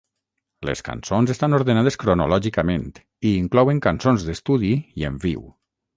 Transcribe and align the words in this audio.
Les 0.67 0.79
cançons 0.87 1.33
estan 1.33 1.57
ordenades 1.57 1.99
cronològicament 2.03 2.89
i 3.03 3.35
inclouen 3.43 3.83
cançons 3.89 4.27
d'estudi 4.31 4.73
i 5.03 5.11
en 5.13 5.25
viu. 5.29 5.45